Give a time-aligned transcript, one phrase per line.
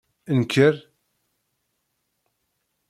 [0.39, 0.75] Nker!